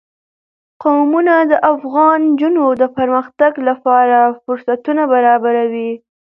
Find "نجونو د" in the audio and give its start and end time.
2.31-2.83